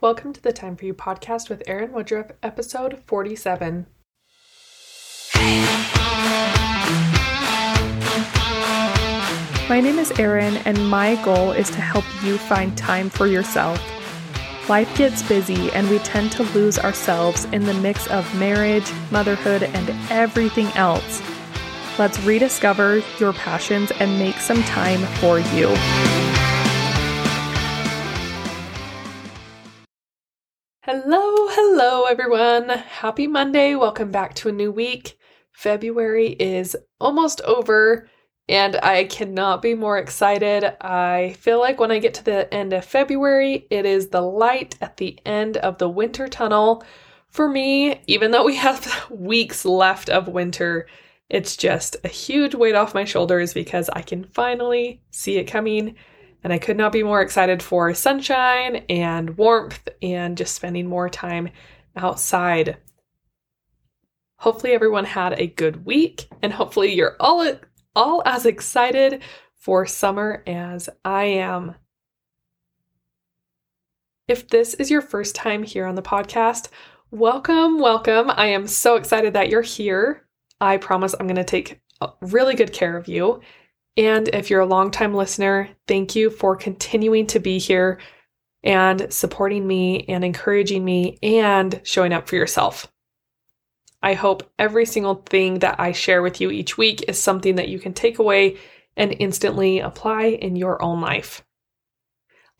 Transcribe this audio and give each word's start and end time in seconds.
Welcome 0.00 0.32
to 0.34 0.40
the 0.40 0.52
Time 0.52 0.76
for 0.76 0.84
You 0.84 0.94
podcast 0.94 1.48
with 1.48 1.60
Erin 1.66 1.90
Woodruff, 1.90 2.30
episode 2.40 3.02
47. 3.06 3.86
My 9.68 9.80
name 9.82 9.98
is 9.98 10.12
Erin, 10.12 10.58
and 10.58 10.88
my 10.88 11.20
goal 11.24 11.50
is 11.50 11.68
to 11.70 11.80
help 11.80 12.04
you 12.22 12.38
find 12.38 12.78
time 12.78 13.10
for 13.10 13.26
yourself. 13.26 13.82
Life 14.68 14.96
gets 14.96 15.24
busy, 15.24 15.68
and 15.72 15.90
we 15.90 15.98
tend 15.98 16.30
to 16.30 16.44
lose 16.44 16.78
ourselves 16.78 17.46
in 17.46 17.64
the 17.64 17.74
mix 17.74 18.06
of 18.06 18.32
marriage, 18.38 18.88
motherhood, 19.10 19.64
and 19.64 19.90
everything 20.12 20.68
else. 20.76 21.20
Let's 21.98 22.20
rediscover 22.20 23.02
your 23.18 23.32
passions 23.32 23.90
and 23.98 24.16
make 24.16 24.36
some 24.36 24.62
time 24.62 25.00
for 25.16 25.40
you. 25.40 26.17
Hello, 30.90 31.48
hello, 31.50 32.04
everyone. 32.04 32.70
Happy 32.70 33.26
Monday. 33.26 33.74
Welcome 33.74 34.10
back 34.10 34.32
to 34.36 34.48
a 34.48 34.52
new 34.52 34.72
week. 34.72 35.18
February 35.52 36.28
is 36.28 36.74
almost 36.98 37.42
over, 37.42 38.08
and 38.48 38.74
I 38.82 39.04
cannot 39.04 39.60
be 39.60 39.74
more 39.74 39.98
excited. 39.98 40.64
I 40.80 41.36
feel 41.40 41.60
like 41.60 41.78
when 41.78 41.90
I 41.90 41.98
get 41.98 42.14
to 42.14 42.24
the 42.24 42.54
end 42.54 42.72
of 42.72 42.86
February, 42.86 43.66
it 43.68 43.84
is 43.84 44.08
the 44.08 44.22
light 44.22 44.76
at 44.80 44.96
the 44.96 45.20
end 45.26 45.58
of 45.58 45.76
the 45.76 45.90
winter 45.90 46.26
tunnel. 46.26 46.82
For 47.28 47.50
me, 47.50 48.00
even 48.06 48.30
though 48.30 48.46
we 48.46 48.56
have 48.56 48.90
weeks 49.10 49.66
left 49.66 50.08
of 50.08 50.26
winter, 50.26 50.88
it's 51.28 51.58
just 51.58 51.96
a 52.02 52.08
huge 52.08 52.54
weight 52.54 52.74
off 52.74 52.94
my 52.94 53.04
shoulders 53.04 53.52
because 53.52 53.90
I 53.90 54.00
can 54.00 54.24
finally 54.24 55.02
see 55.10 55.36
it 55.36 55.44
coming 55.48 55.96
and 56.44 56.52
I 56.52 56.58
could 56.58 56.76
not 56.76 56.92
be 56.92 57.02
more 57.02 57.20
excited 57.20 57.62
for 57.62 57.92
sunshine 57.94 58.84
and 58.88 59.36
warmth 59.36 59.88
and 60.02 60.36
just 60.36 60.54
spending 60.54 60.86
more 60.86 61.08
time 61.08 61.50
outside. 61.96 62.78
Hopefully 64.36 64.72
everyone 64.72 65.04
had 65.04 65.38
a 65.38 65.48
good 65.48 65.84
week 65.84 66.28
and 66.42 66.52
hopefully 66.52 66.94
you're 66.94 67.16
all 67.18 67.46
all 67.96 68.22
as 68.24 68.46
excited 68.46 69.22
for 69.56 69.84
summer 69.84 70.44
as 70.46 70.88
I 71.04 71.24
am. 71.24 71.74
If 74.28 74.48
this 74.48 74.74
is 74.74 74.90
your 74.90 75.00
first 75.00 75.34
time 75.34 75.64
here 75.64 75.86
on 75.86 75.96
the 75.96 76.02
podcast, 76.02 76.68
welcome, 77.10 77.80
welcome. 77.80 78.30
I 78.30 78.46
am 78.46 78.68
so 78.68 78.94
excited 78.94 79.32
that 79.32 79.48
you're 79.48 79.62
here. 79.62 80.26
I 80.60 80.76
promise 80.76 81.14
I'm 81.18 81.26
going 81.26 81.36
to 81.36 81.44
take 81.44 81.80
really 82.20 82.54
good 82.54 82.72
care 82.72 82.96
of 82.96 83.08
you 83.08 83.40
and 83.98 84.28
if 84.28 84.48
you're 84.48 84.60
a 84.60 84.66
longtime 84.66 85.12
listener, 85.12 85.70
thank 85.88 86.14
you 86.14 86.30
for 86.30 86.54
continuing 86.54 87.26
to 87.26 87.40
be 87.40 87.58
here 87.58 87.98
and 88.62 89.12
supporting 89.12 89.66
me 89.66 90.04
and 90.04 90.24
encouraging 90.24 90.84
me 90.84 91.18
and 91.20 91.80
showing 91.82 92.12
up 92.12 92.28
for 92.28 92.36
yourself. 92.36 92.86
I 94.00 94.14
hope 94.14 94.48
every 94.56 94.86
single 94.86 95.16
thing 95.16 95.58
that 95.58 95.80
I 95.80 95.90
share 95.90 96.22
with 96.22 96.40
you 96.40 96.52
each 96.52 96.78
week 96.78 97.08
is 97.08 97.20
something 97.20 97.56
that 97.56 97.68
you 97.68 97.80
can 97.80 97.92
take 97.92 98.20
away 98.20 98.58
and 98.96 99.16
instantly 99.18 99.80
apply 99.80 100.26
in 100.26 100.54
your 100.54 100.80
own 100.80 101.00
life. 101.00 101.44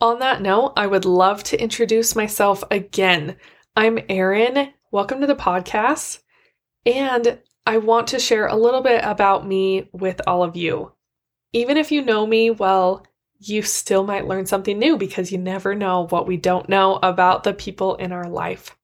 On 0.00 0.19
that 0.19 0.42
note, 0.42 0.72
I 0.77 0.89
would 0.89 1.05
love 1.05 1.44
to 1.44 1.62
introduce 1.62 2.16
myself 2.16 2.64
again. 2.72 3.36
I'm 3.77 4.00
Erin. 4.09 4.72
Welcome 4.91 5.20
to 5.20 5.28
the 5.28 5.36
podcast. 5.36 6.19
And 6.84 7.39
I 7.64 7.77
want 7.77 8.09
to 8.09 8.19
share 8.19 8.48
a 8.48 8.56
little 8.56 8.83
bit 8.83 9.05
about 9.05 9.47
me 9.47 9.89
with 9.92 10.20
all 10.27 10.42
of 10.42 10.56
you 10.56 10.92
even 11.53 11.77
if 11.77 11.91
you 11.91 12.05
know 12.05 12.27
me 12.27 12.51
well, 12.51 13.07
you 13.41 13.63
still 13.63 14.05
might 14.05 14.27
learn 14.27 14.47
something 14.47 14.79
new 14.79 14.97
because 14.97 15.31
you 15.31 15.39
never 15.39 15.75
know 15.75 16.07
what 16.09 16.27
we 16.27 16.37
don't 16.37 16.69
know 16.69 16.99
about 17.03 17.45
the 17.45 17.55
people 17.55 17.95
in 17.97 18.13
our 18.13 18.29
life. 18.29 18.77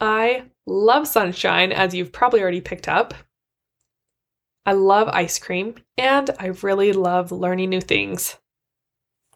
I 0.00 0.44
love 0.66 1.06
sunshine, 1.06 1.72
as 1.72 1.94
you've 1.94 2.12
probably 2.12 2.40
already 2.40 2.62
picked 2.62 2.88
up. 2.88 3.12
I 4.64 4.72
love 4.72 5.08
ice 5.08 5.38
cream, 5.38 5.74
and 5.98 6.30
I 6.38 6.46
really 6.62 6.92
love 6.92 7.32
learning 7.32 7.70
new 7.70 7.80
things. 7.80 8.38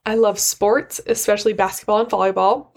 I 0.06 0.14
love 0.14 0.38
sports, 0.38 1.00
especially 1.06 1.52
basketball 1.52 2.00
and 2.00 2.08
volleyball. 2.08 2.68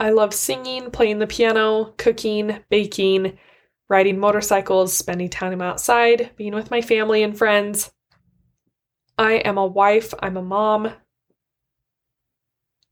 I 0.00 0.10
love 0.10 0.32
singing, 0.32 0.90
playing 0.90 1.18
the 1.18 1.26
piano, 1.26 1.94
cooking, 1.96 2.64
baking, 2.70 3.38
riding 3.88 4.18
motorcycles, 4.18 4.92
spending 4.96 5.28
time 5.28 5.62
outside, 5.62 6.30
being 6.36 6.54
with 6.54 6.70
my 6.70 6.80
family 6.80 7.22
and 7.22 7.36
friends. 7.36 7.90
I 9.16 9.34
am 9.34 9.58
a 9.58 9.66
wife, 9.66 10.14
I'm 10.20 10.36
a 10.36 10.42
mom. 10.42 10.92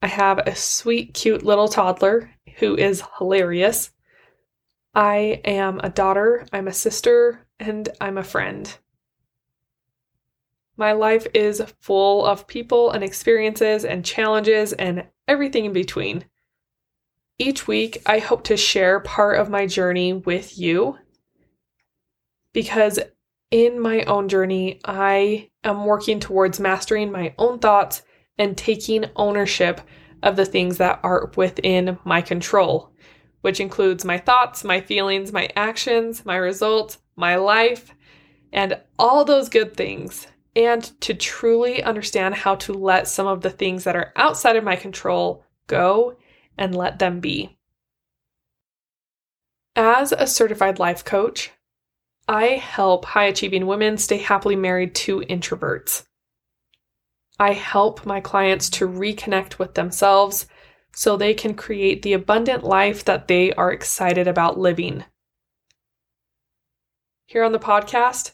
I 0.03 0.07
have 0.09 0.39
a 0.39 0.55
sweet, 0.55 1.15
cute 1.15 1.43
little 1.43 1.69
toddler 1.69 2.31
who 2.59 2.77
is 2.77 3.03
hilarious. 3.19 3.91
I 4.95 5.41
am 5.45 5.81
a 5.81 5.91
daughter, 5.91 6.47
I'm 6.53 6.69
a 6.69 6.73
sister, 6.73 7.47
and 7.61 7.89
I'm 8.01 8.19
a 8.19 8.25
friend. 8.25 8.77
My 10.79 10.93
life 10.93 11.27
is 11.33 11.63
full 11.81 12.25
of 12.25 12.47
people 12.47 12.91
and 12.91 13.03
experiences 13.03 13.85
and 13.85 14.05
challenges 14.05 14.73
and 14.75 15.07
everything 15.29 15.67
in 15.67 15.73
between. 15.73 16.25
Each 17.39 17.67
week, 17.67 18.01
I 18.07 18.19
hope 18.19 18.45
to 18.45 18.57
share 18.57 19.01
part 19.01 19.39
of 19.39 19.51
my 19.51 19.67
journey 19.67 20.15
with 20.15 20.59
you 20.59 20.99
because 22.55 22.99
in 23.51 23.79
my 23.79 24.03
own 24.05 24.31
journey, 24.31 24.81
I 24.87 25.51
am 25.63 25.85
working 25.85 26.19
towards 26.19 26.59
mastering 26.59 27.13
my 27.13 27.35
own 27.37 27.59
thoughts 27.59 28.01
and 28.39 28.57
taking 28.57 29.05
ownership 29.17 29.83
of 30.23 30.37
the 30.37 30.47
things 30.47 30.79
that 30.79 30.99
are 31.03 31.31
within 31.37 31.99
my 32.05 32.23
control, 32.23 32.91
which 33.43 33.61
includes 33.61 34.03
my 34.03 34.17
thoughts, 34.17 34.65
my 34.65 34.81
feelings, 34.81 35.31
my 35.31 35.51
actions, 35.57 36.25
my 36.25 36.37
results, 36.37 36.99
my 37.17 37.37
life, 37.37 37.95
and 38.51 38.81
all 38.99 39.27
those 39.27 39.51
good 39.51 39.77
things. 39.77 40.27
And 40.57 40.83
to 41.03 41.13
truly 41.13 41.83
understand 41.83 42.35
how 42.35 42.55
to 42.57 42.73
let 42.73 43.09
some 43.09 43.27
of 43.27 43.43
the 43.43 43.51
things 43.51 43.85
that 43.85 43.95
are 43.95 44.15
outside 44.17 44.57
of 44.57 44.65
my 44.65 44.77
control 44.77 45.45
go 45.67 46.17
and 46.57 46.75
let 46.75 46.99
them 46.99 47.21
be. 47.21 47.57
As 49.75 50.13
a 50.13 50.27
certified 50.27 50.79
life 50.79 51.05
coach, 51.05 51.51
I 52.29 52.47
help 52.47 53.05
high 53.05 53.27
achieving 53.27 53.67
women 53.67 53.99
stay 53.99 54.17
happily 54.17 54.57
married 54.57 54.95
to 54.97 55.21
introverts. 55.21 56.07
I 57.39 57.53
help 57.53 58.07
my 58.07 58.21
clients 58.21 58.71
to 58.71 58.89
reconnect 58.89 59.59
with 59.59 59.75
themselves 59.75 60.47
so 60.95 61.17
they 61.17 61.35
can 61.35 61.55
create 61.55 62.01
the 62.01 62.15
abundant 62.15 62.65
life 62.65 63.05
that 63.05 63.29
they 63.29 63.53
are 63.53 63.71
excited 63.71 64.27
about 64.27 64.59
living. 64.59 65.05
Here 67.27 67.45
on 67.45 67.53
the 67.53 67.59
podcast, 67.59 68.33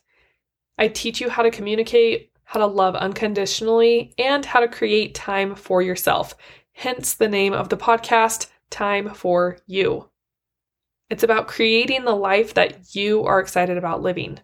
I 0.78 0.86
teach 0.88 1.20
you 1.20 1.28
how 1.28 1.42
to 1.42 1.50
communicate, 1.50 2.30
how 2.44 2.60
to 2.60 2.66
love 2.66 2.94
unconditionally, 2.94 4.14
and 4.16 4.44
how 4.44 4.60
to 4.60 4.68
create 4.68 5.14
time 5.14 5.56
for 5.56 5.82
yourself 5.82 6.36
hence 6.72 7.14
the 7.14 7.28
name 7.28 7.52
of 7.52 7.68
the 7.68 7.76
podcast, 7.76 8.48
Time 8.70 9.12
for 9.14 9.58
You. 9.66 10.08
It's 11.10 11.22
about 11.22 11.46
creating 11.46 12.04
the 12.04 12.16
life 12.16 12.54
that 12.54 12.94
you 12.94 13.24
are 13.24 13.38
excited 13.38 13.76
about 13.76 14.02
living. 14.02 14.40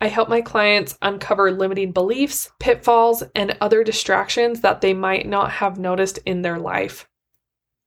I 0.00 0.06
help 0.06 0.28
my 0.28 0.40
clients 0.40 0.96
uncover 1.02 1.50
limiting 1.50 1.92
beliefs, 1.92 2.50
pitfalls, 2.58 3.22
and 3.34 3.58
other 3.60 3.84
distractions 3.84 4.60
that 4.60 4.80
they 4.80 4.94
might 4.94 5.26
not 5.26 5.50
have 5.50 5.78
noticed 5.78 6.18
in 6.24 6.42
their 6.42 6.58
life. 6.58 7.08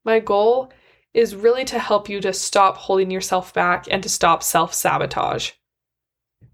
My 0.03 0.19
goal 0.19 0.71
is 1.13 1.35
really 1.35 1.65
to 1.65 1.79
help 1.79 2.09
you 2.09 2.21
to 2.21 2.33
stop 2.33 2.77
holding 2.77 3.11
yourself 3.11 3.53
back 3.53 3.85
and 3.89 4.03
to 4.03 4.09
stop 4.09 4.43
self 4.43 4.73
sabotage. 4.73 5.51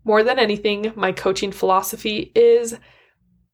More 0.03 0.23
than 0.23 0.39
anything, 0.39 0.93
my 0.95 1.11
coaching 1.11 1.51
philosophy 1.51 2.31
is 2.33 2.77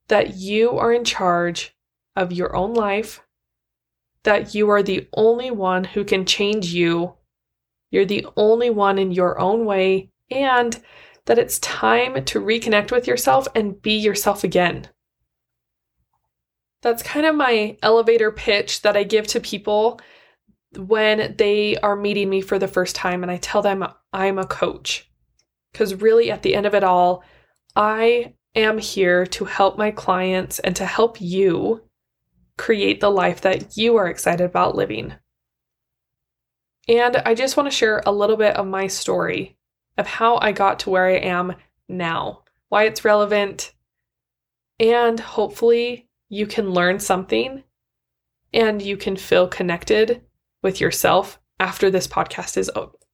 that 0.07 0.35
you 0.35 0.77
are 0.77 0.93
in 0.93 1.03
charge 1.03 1.73
of 2.15 2.31
your 2.31 2.55
own 2.55 2.73
life, 2.73 3.21
that 4.23 4.55
you 4.55 4.69
are 4.69 4.83
the 4.83 5.07
only 5.13 5.51
one 5.51 5.83
who 5.83 6.03
can 6.03 6.25
change 6.25 6.73
you. 6.73 7.15
You're 7.91 8.05
the 8.05 8.27
only 8.37 8.69
one 8.69 8.97
in 8.97 9.11
your 9.11 9.39
own 9.39 9.65
way, 9.65 10.11
and 10.31 10.79
that 11.25 11.39
it's 11.39 11.59
time 11.59 12.23
to 12.25 12.41
reconnect 12.41 12.91
with 12.91 13.07
yourself 13.07 13.47
and 13.55 13.81
be 13.81 13.93
yourself 13.93 14.43
again. 14.43 14.89
That's 16.81 17.01
kind 17.01 17.25
of 17.25 17.35
my 17.35 17.77
elevator 17.81 18.31
pitch 18.31 18.81
that 18.81 18.97
I 18.97 19.03
give 19.03 19.27
to 19.27 19.39
people 19.39 20.01
when 20.75 21.35
they 21.37 21.77
are 21.77 21.95
meeting 21.95 22.29
me 22.29 22.41
for 22.41 22.59
the 22.59 22.67
first 22.67 22.95
time 22.95 23.23
and 23.23 23.31
I 23.31 23.37
tell 23.37 23.61
them 23.61 23.85
I'm 24.11 24.37
a 24.37 24.45
coach. 24.45 25.09
Because 25.71 25.95
really, 25.95 26.29
at 26.29 26.43
the 26.43 26.55
end 26.55 26.65
of 26.65 26.75
it 26.75 26.83
all, 26.83 27.23
I 27.75 28.33
am 28.53 28.77
here 28.77 29.25
to 29.27 29.45
help 29.45 29.77
my 29.77 29.91
clients 29.91 30.59
and 30.59 30.75
to 30.75 30.85
help 30.85 31.21
you 31.21 31.81
create 32.57 32.99
the 32.99 33.09
life 33.09 33.41
that 33.41 33.77
you 33.77 33.95
are 33.95 34.07
excited 34.07 34.43
about 34.43 34.75
living. 34.75 35.13
And 36.87 37.17
I 37.17 37.33
just 37.33 37.55
want 37.55 37.69
to 37.71 37.75
share 37.75 38.03
a 38.05 38.11
little 38.11 38.37
bit 38.37 38.55
of 38.55 38.67
my 38.67 38.87
story 38.87 39.57
of 39.97 40.07
how 40.07 40.37
I 40.37 40.51
got 40.51 40.79
to 40.79 40.89
where 40.89 41.07
I 41.07 41.15
am 41.15 41.55
now, 41.87 42.43
why 42.69 42.83
it's 42.83 43.05
relevant, 43.05 43.73
and 44.79 45.19
hopefully 45.19 46.09
you 46.29 46.47
can 46.47 46.71
learn 46.71 46.99
something 46.99 47.63
and 48.53 48.81
you 48.81 48.97
can 48.97 49.15
feel 49.15 49.47
connected 49.47 50.21
with 50.61 50.81
yourself 50.81 51.39
after 51.59 51.89
this 51.89 52.07
podcast 52.07 52.57
is, 52.57 52.69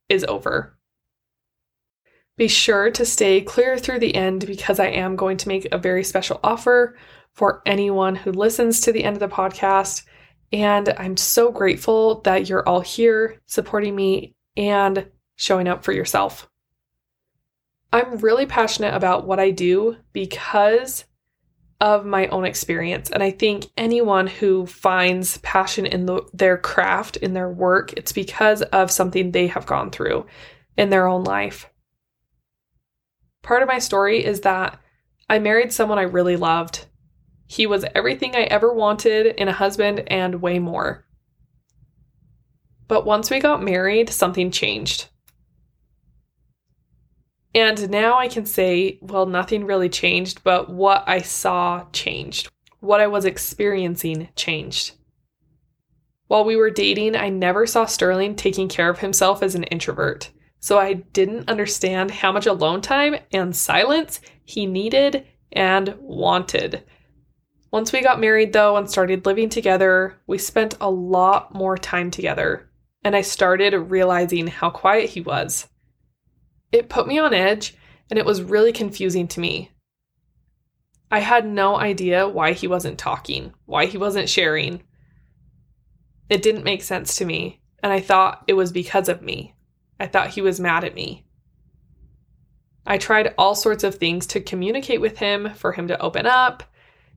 is 0.07 0.23
over. 0.25 0.77
Be 2.37 2.47
sure 2.47 2.89
to 2.91 3.05
stay 3.05 3.41
clear 3.41 3.77
through 3.77 3.99
the 3.99 4.15
end 4.15 4.47
because 4.47 4.79
I 4.79 4.87
am 4.87 5.17
going 5.17 5.37
to 5.37 5.47
make 5.47 5.67
a 5.71 5.77
very 5.77 6.03
special 6.03 6.39
offer 6.43 6.97
for 7.39 7.61
anyone 7.65 8.15
who 8.15 8.33
listens 8.33 8.81
to 8.81 8.91
the 8.91 9.05
end 9.05 9.15
of 9.15 9.21
the 9.21 9.33
podcast. 9.33 10.03
And 10.51 10.89
I'm 10.97 11.15
so 11.15 11.53
grateful 11.53 12.19
that 12.23 12.49
you're 12.49 12.67
all 12.67 12.81
here 12.81 13.39
supporting 13.45 13.95
me 13.95 14.35
and 14.57 15.07
showing 15.37 15.69
up 15.69 15.85
for 15.85 15.93
yourself. 15.93 16.49
I'm 17.93 18.17
really 18.17 18.45
passionate 18.45 18.93
about 18.93 19.25
what 19.25 19.39
I 19.39 19.51
do 19.51 19.95
because 20.11 21.05
of 21.79 22.05
my 22.05 22.27
own 22.27 22.43
experience. 22.43 23.09
And 23.09 23.23
I 23.23 23.31
think 23.31 23.67
anyone 23.77 24.27
who 24.27 24.65
finds 24.65 25.37
passion 25.37 25.85
in 25.85 26.07
the, 26.07 26.23
their 26.33 26.57
craft, 26.57 27.15
in 27.15 27.33
their 27.33 27.49
work, 27.49 27.93
it's 27.93 28.11
because 28.11 28.63
of 28.63 28.91
something 28.91 29.31
they 29.31 29.47
have 29.47 29.65
gone 29.65 29.91
through 29.91 30.25
in 30.75 30.89
their 30.89 31.07
own 31.07 31.23
life. 31.23 31.69
Part 33.43 33.61
of 33.61 33.69
my 33.69 33.79
story 33.79 34.25
is 34.25 34.41
that 34.41 34.77
I 35.29 35.39
married 35.39 35.71
someone 35.71 35.99
I 35.99 36.01
really 36.01 36.35
loved. 36.35 36.85
He 37.51 37.65
was 37.65 37.83
everything 37.95 38.35
I 38.35 38.43
ever 38.43 38.71
wanted 38.71 39.25
in 39.25 39.47
a 39.47 39.53
husband 39.53 40.03
and 40.05 40.39
way 40.39 40.59
more. 40.59 41.03
But 42.87 43.07
once 43.07 43.31
we 43.31 43.39
got 43.39 43.63
married, 43.63 44.11
something 44.11 44.51
changed. 44.51 45.07
And 47.55 47.89
now 47.89 48.19
I 48.19 48.27
can 48.27 48.45
say, 48.45 48.99
well, 49.01 49.25
nothing 49.25 49.65
really 49.65 49.89
changed, 49.89 50.43
but 50.43 50.69
what 50.69 51.03
I 51.07 51.23
saw 51.23 51.87
changed. 51.91 52.51
What 52.81 53.01
I 53.01 53.07
was 53.07 53.25
experiencing 53.25 54.29
changed. 54.35 54.91
While 56.27 56.45
we 56.45 56.55
were 56.55 56.69
dating, 56.69 57.15
I 57.15 57.29
never 57.29 57.65
saw 57.65 57.85
Sterling 57.85 58.35
taking 58.35 58.69
care 58.69 58.91
of 58.91 58.99
himself 58.99 59.41
as 59.41 59.55
an 59.55 59.63
introvert. 59.63 60.29
So 60.59 60.77
I 60.77 60.93
didn't 60.93 61.49
understand 61.49 62.11
how 62.11 62.31
much 62.31 62.45
alone 62.45 62.81
time 62.81 63.15
and 63.33 63.55
silence 63.55 64.21
he 64.45 64.67
needed 64.67 65.25
and 65.51 65.95
wanted. 65.97 66.83
Once 67.71 67.91
we 67.91 68.01
got 68.01 68.19
married, 68.19 68.51
though, 68.53 68.77
and 68.77 68.89
started 68.89 69.25
living 69.25 69.49
together, 69.49 70.17
we 70.25 70.37
spent 70.37 70.75
a 70.81 70.89
lot 70.89 71.53
more 71.53 71.77
time 71.77 72.09
together. 72.09 72.69
And 73.03 73.15
I 73.15 73.21
started 73.21 73.75
realizing 73.77 74.47
how 74.47 74.69
quiet 74.69 75.09
he 75.11 75.21
was. 75.21 75.67
It 76.71 76.89
put 76.89 77.07
me 77.07 77.19
on 77.19 77.33
edge 77.33 77.75
and 78.09 78.17
it 78.17 78.25
was 78.25 78.41
really 78.41 78.71
confusing 78.71 79.27
to 79.29 79.39
me. 79.39 79.71
I 81.11 81.19
had 81.19 81.45
no 81.47 81.75
idea 81.75 82.27
why 82.27 82.53
he 82.53 82.67
wasn't 82.67 82.99
talking, 82.99 83.53
why 83.65 83.85
he 83.85 83.97
wasn't 83.97 84.29
sharing. 84.29 84.83
It 86.29 86.43
didn't 86.43 86.63
make 86.63 86.83
sense 86.83 87.15
to 87.15 87.25
me, 87.25 87.61
and 87.81 87.91
I 87.91 87.99
thought 87.99 88.43
it 88.47 88.53
was 88.53 88.71
because 88.71 89.09
of 89.09 89.21
me. 89.21 89.55
I 89.99 90.05
thought 90.05 90.29
he 90.29 90.41
was 90.41 90.59
mad 90.59 90.83
at 90.83 90.93
me. 90.93 91.25
I 92.85 92.97
tried 92.97 93.33
all 93.37 93.55
sorts 93.55 93.83
of 93.83 93.95
things 93.95 94.27
to 94.27 94.39
communicate 94.39 95.01
with 95.01 95.17
him, 95.17 95.51
for 95.55 95.71
him 95.71 95.87
to 95.87 95.99
open 95.99 96.27
up, 96.27 96.63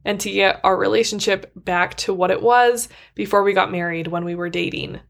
and 0.04 0.18
to 0.20 0.30
get 0.30 0.60
our 0.64 0.76
relationship 0.76 1.52
back 1.54 1.94
to 1.96 2.12
what 2.14 2.30
it 2.30 2.42
was 2.42 2.88
before 3.14 3.42
we 3.42 3.52
got 3.52 3.70
married 3.70 4.06
when 4.06 4.24
we 4.24 4.34
were 4.34 4.50
dating. 4.50 5.00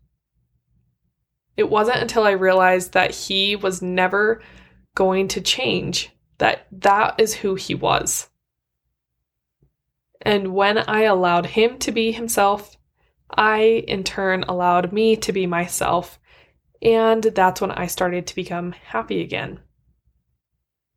It 1.57 1.69
wasn't 1.69 1.99
until 1.99 2.25
I 2.25 2.33
realized 2.33 2.93
that 2.93 3.15
he 3.15 3.57
was 3.57 3.83
never 3.83 4.43
going 4.95 5.29
to 5.29 5.41
change, 5.41 6.11
that 6.39 6.67
that 6.73 7.15
is 7.19 7.35
who 7.35 7.55
he 7.55 7.75
was. 7.75 8.29
And 10.21 10.55
when 10.55 10.79
I 10.79 11.03
allowed 11.03 11.47
him 11.47 11.79
to 11.81 11.93
be 11.93 12.13
himself, 12.13 12.77
I 13.31 13.85
in 13.89 14.05
turn 14.05 14.45
allowed 14.45 14.93
me 14.93 15.17
to 15.17 15.33
be 15.33 15.47
myself. 15.47 16.19
And 16.81 17.23
that's 17.23 17.61
when 17.61 17.71
I 17.71 17.87
started 17.87 18.27
to 18.27 18.35
become 18.35 18.73
happy 18.73 19.21
again. 19.23 19.61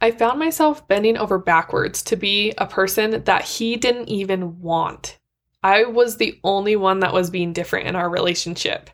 I 0.06 0.12
found 0.12 0.38
myself 0.38 0.88
bending 0.88 1.18
over 1.18 1.40
backwards 1.40 2.04
to 2.04 2.16
be 2.16 2.54
a 2.60 2.68
person 2.68 3.24
that 3.24 3.44
he 3.44 3.76
didn't 3.76 4.08
even 4.08 4.62
want. 4.62 5.18
I 5.64 5.86
was 5.86 6.18
the 6.18 6.40
only 6.44 6.76
one 6.76 7.00
that 7.00 7.12
was 7.12 7.32
being 7.32 7.54
different 7.54 7.88
in 7.88 7.96
our 7.96 8.08
relationship. 8.08 8.92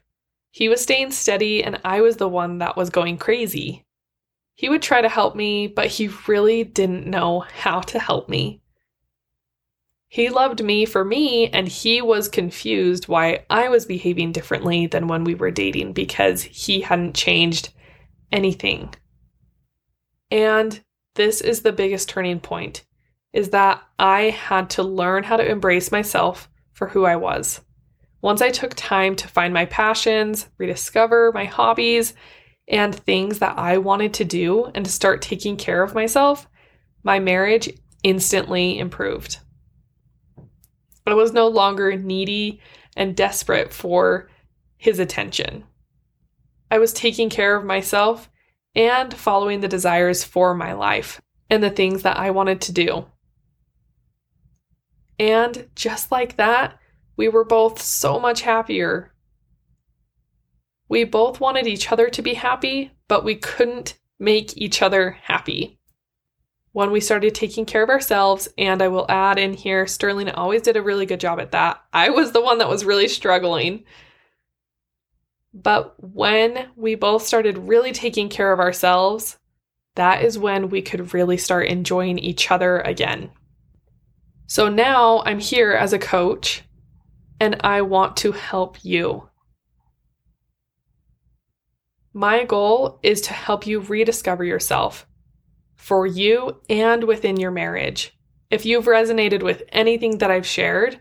He 0.52 0.70
was 0.70 0.82
staying 0.82 1.12
steady, 1.12 1.66
and 1.66 1.82
I 1.84 2.00
was 2.00 2.16
the 2.16 2.30
one 2.30 2.60
that 2.60 2.78
was 2.78 2.90
going 2.90 3.18
crazy. 3.18 3.86
He 4.56 4.70
would 4.70 4.82
try 4.82 5.02
to 5.02 5.10
help 5.10 5.36
me, 5.36 5.68
but 5.68 5.88
he 5.88 6.10
really 6.30 6.64
didn't 6.64 7.08
know 7.08 7.42
how 7.42 7.82
to 7.82 8.00
help 8.00 8.30
me. 8.30 8.62
He 10.08 10.30
loved 10.30 10.64
me 10.64 10.86
for 10.86 11.04
me, 11.04 11.50
and 11.50 11.68
he 11.68 12.02
was 12.02 12.30
confused 12.30 13.10
why 13.10 13.44
I 13.50 13.68
was 13.68 13.86
behaving 13.86 14.32
differently 14.32 14.88
than 14.88 15.10
when 15.10 15.26
we 15.26 15.36
were 15.36 15.52
dating 15.52 15.92
because 15.92 16.42
he 16.42 16.80
hadn't 16.80 17.16
changed 17.16 17.74
anything. 18.32 18.96
And 20.32 20.82
this 21.16 21.42
is 21.42 21.62
the 21.62 21.74
biggest 21.74 22.10
turning 22.10 22.40
point 22.40 22.84
is 23.34 23.50
that 23.50 23.82
I 23.98 24.24
had 24.24 24.70
to 24.72 24.84
learn 24.84 25.24
how 25.24 25.38
to 25.38 25.50
embrace 25.50 25.92
myself 25.92 26.50
for 26.74 26.88
who 26.88 27.06
I 27.06 27.16
was. 27.16 27.62
Once 28.22 28.42
I 28.42 28.50
took 28.50 28.74
time 28.76 29.16
to 29.18 29.28
find 29.28 29.54
my 29.54 29.66
passions, 29.66 30.48
rediscover 30.58 31.32
my 31.34 31.46
hobbies, 31.46 32.14
and 32.68 32.94
things 32.94 33.40
that 33.40 33.58
I 33.58 33.78
wanted 33.78 34.14
to 34.16 34.26
do, 34.26 34.66
and 34.76 34.86
to 34.86 34.92
start 34.92 35.22
taking 35.22 35.58
care 35.58 35.82
of 35.82 35.96
myself, 35.96 36.48
my 37.04 37.20
marriage 37.20 37.70
instantly 38.04 38.78
improved. 38.78 39.38
I 41.08 41.14
was 41.14 41.34
no 41.34 41.48
longer 41.48 41.96
needy 41.96 42.62
and 42.96 43.16
desperate 43.16 43.74
for 43.74 44.30
his 44.78 45.00
attention. 45.00 45.64
I 46.70 46.78
was 46.78 46.94
taking 46.94 47.30
care 47.30 47.56
of 47.56 47.66
myself 47.66 48.30
and 48.76 49.14
following 49.14 49.62
the 49.62 49.68
desires 49.68 50.24
for 50.24 50.54
my 50.54 50.74
life 50.74 51.22
and 51.50 51.62
the 51.62 51.70
things 51.70 52.04
that 52.04 52.18
I 52.18 52.32
wanted 52.32 52.62
to 52.62 52.72
do. 52.72 53.06
And 55.20 55.70
just 55.76 56.12
like 56.12 56.38
that, 56.38 56.80
we 57.18 57.28
were 57.28 57.44
both 57.44 57.82
so 57.82 58.20
much 58.20 58.42
happier. 58.42 59.14
We 60.90 61.04
both 61.04 61.40
wanted 61.40 61.68
each 61.68 61.92
other 61.92 62.10
to 62.10 62.22
be 62.22 62.34
happy, 62.34 62.92
but 63.08 63.24
we 63.24 63.36
couldn't 63.36 64.00
make 64.20 64.58
each 64.58 64.82
other 64.82 65.12
happy. 65.22 65.78
When 66.74 66.92
we 66.92 67.02
started 67.02 67.36
taking 67.36 67.66
care 67.66 67.84
of 67.84 67.90
ourselves, 67.90 68.48
and 68.58 68.82
I 68.82 68.88
will 68.88 69.06
add 69.10 69.38
in 69.38 69.54
here, 69.54 69.86
Sterling 69.86 70.30
always 70.30 70.62
did 70.62 70.78
a 70.78 70.82
really 70.82 71.06
good 71.06 71.20
job 71.20 71.40
at 71.40 71.52
that. 71.52 71.82
I 71.92 72.10
was 72.10 72.32
the 72.32 72.42
one 72.42 72.60
that 72.60 72.70
was 72.70 72.86
really 72.86 73.10
struggling. 73.10 73.84
But 75.54 75.96
when 75.98 76.70
we 76.76 76.96
both 76.96 77.24
started 77.24 77.58
really 77.58 77.92
taking 77.92 78.30
care 78.30 78.52
of 78.52 78.60
ourselves, 78.60 79.38
that 79.96 80.24
is 80.24 80.38
when 80.38 80.70
we 80.70 80.82
could 80.82 81.14
really 81.14 81.38
start 81.38 81.68
enjoying 81.68 82.18
each 82.18 82.50
other 82.50 82.80
again. 82.80 83.32
So 84.48 84.70
now 84.70 85.24
I'm 85.26 85.40
here 85.40 85.74
as 85.74 85.94
a 85.94 86.00
coach 86.00 86.64
and 87.40 87.58
I 87.62 87.82
want 87.82 88.18
to 88.18 88.32
help 88.32 88.84
you. 88.84 89.28
My 92.14 92.44
goal 92.44 93.00
is 93.04 93.22
to 93.22 93.34
help 93.34 93.66
you 93.66 93.80
rediscover 93.80 94.44
yourself 94.44 95.08
for 95.76 96.06
you 96.06 96.62
and 96.70 97.06
within 97.06 97.38
your 97.38 97.52
marriage. 97.52 98.14
If 98.50 98.66
you've 98.66 98.86
resonated 98.86 99.42
with 99.42 99.64
anything 99.70 100.18
that 100.20 100.30
I've 100.30 100.46
shared, 100.46 101.00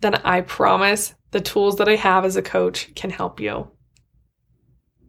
then 0.00 0.14
I 0.16 0.42
promise 0.42 1.14
the 1.34 1.40
tools 1.40 1.76
that 1.76 1.88
I 1.88 1.96
have 1.96 2.24
as 2.24 2.36
a 2.36 2.42
coach 2.42 2.94
can 2.94 3.10
help 3.10 3.40
you. 3.40 3.68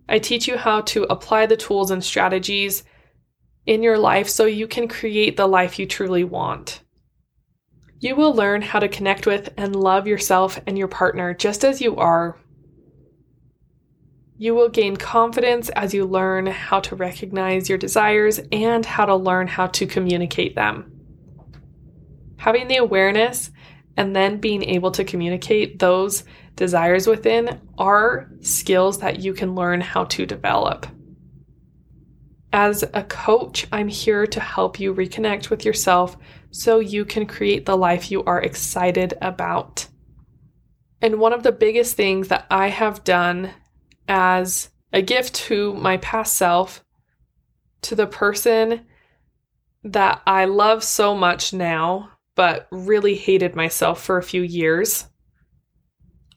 I 0.10 0.18
teach 0.18 0.48
you 0.48 0.58
how 0.58 0.82
to 0.82 1.04
apply 1.04 1.46
the 1.46 1.56
tools 1.56 1.92
and 1.92 2.04
strategies 2.04 2.84
in 3.68 3.84
your 3.84 4.00
life 4.00 4.28
so 4.28 4.46
you 4.46 4.68
can 4.68 4.88
create 4.88 5.38
the 5.38 5.46
life 5.46 5.78
you 5.78 5.86
truly 5.86 6.24
want. 6.24 6.82
You 8.00 8.16
will 8.16 8.34
learn 8.34 8.64
how 8.64 8.80
to 8.80 8.88
connect 8.88 9.28
with 9.28 9.54
and 9.56 9.76
love 9.76 10.08
yourself 10.08 10.60
and 10.66 10.80
your 10.80 10.88
partner 10.88 11.36
just 11.36 11.64
as 11.64 11.80
you 11.80 11.96
are. 11.96 12.40
You 14.40 14.56
will 14.56 14.70
gain 14.70 14.98
confidence 14.98 15.70
as 15.70 15.94
you 15.94 16.06
learn 16.06 16.48
how 16.48 16.80
to 16.82 16.96
recognize 16.96 17.70
your 17.70 17.78
desires 17.78 18.40
and 18.52 18.84
how 18.84 19.06
to 19.06 19.16
learn 19.16 19.46
how 19.46 19.68
to 19.68 19.86
communicate 19.86 20.56
them. 20.56 20.92
Having 22.38 22.68
the 22.68 22.78
awareness 22.78 23.52
and 23.98 24.16
then 24.16 24.38
being 24.38 24.64
able 24.64 24.92
to 24.92 25.04
communicate 25.04 25.80
those 25.80 26.24
desires 26.56 27.08
within 27.08 27.62
are 27.78 28.30
skills 28.42 29.00
that 29.00 29.20
you 29.20 29.34
can 29.34 29.56
learn 29.56 29.82
how 29.82 30.06
to 30.06 30.26
develop. 30.26 30.88
As 32.52 32.84
a 32.94 33.04
coach, 33.04 33.68
I'm 33.72 33.90
here 33.90 34.26
to 34.28 34.40
help 34.40 34.80
you 34.80 34.94
reconnect 34.94 35.50
with 35.50 35.66
yourself 35.66 36.16
so 36.52 36.80
you 36.80 37.04
can 37.04 37.26
create 37.26 37.66
the 37.66 37.76
life 37.76 38.10
you 38.10 38.24
are 38.24 38.42
excited 38.42 39.14
about. 39.22 39.88
And 41.02 41.20
one 41.20 41.34
of 41.34 41.44
the 41.44 41.52
biggest 41.52 41.98
things 41.98 42.30
that 42.30 42.46
I 42.50 42.70
have 42.70 43.04
done 43.04 43.52
as 44.08 44.70
a 44.94 45.02
gift 45.02 45.36
to 45.36 45.74
my 45.74 45.98
past 45.98 46.36
self, 46.36 46.84
to 47.82 47.96
the 47.96 48.08
person 48.08 48.86
that 49.84 50.22
I 50.26 50.46
love 50.46 50.84
so 50.84 51.14
much 51.14 51.52
now, 51.52 52.12
but 52.36 52.68
really 52.72 53.16
hated 53.16 53.56
myself 53.56 54.04
for 54.04 54.18
a 54.18 54.24
few 54.24 54.42
years, 54.42 55.08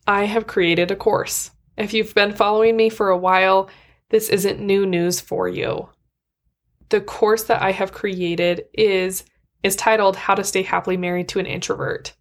I 0.06 0.24
have 0.24 0.46
created 0.46 0.90
a 0.90 0.96
course. 0.96 1.50
If 1.76 1.92
you've 1.92 2.14
been 2.14 2.32
following 2.32 2.76
me 2.76 2.88
for 2.88 3.10
a 3.10 3.18
while, 3.18 3.68
this 4.10 4.28
isn't 4.30 4.60
new 4.60 4.86
news 4.86 5.20
for 5.20 5.48
you. 5.48 5.90
The 6.88 7.00
course 7.00 7.44
that 7.44 7.60
I 7.60 7.72
have 7.72 7.92
created 7.92 8.64
is 8.72 9.24
is 9.62 9.76
titled 9.76 10.16
How 10.16 10.34
to 10.34 10.44
Stay 10.44 10.62
Happily 10.62 10.96
Married 10.96 11.28
to 11.30 11.40
an 11.40 11.46
Introvert. 11.46 12.14